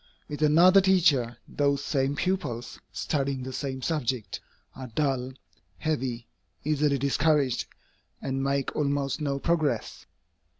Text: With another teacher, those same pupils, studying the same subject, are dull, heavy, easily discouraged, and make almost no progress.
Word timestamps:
With 0.27 0.41
another 0.41 0.81
teacher, 0.81 1.37
those 1.47 1.83
same 1.83 2.15
pupils, 2.15 2.79
studying 2.91 3.43
the 3.43 3.53
same 3.53 3.83
subject, 3.83 4.39
are 4.75 4.87
dull, 4.87 5.33
heavy, 5.77 6.27
easily 6.63 6.97
discouraged, 6.97 7.67
and 8.19 8.43
make 8.43 8.75
almost 8.75 9.21
no 9.21 9.37
progress. 9.37 10.07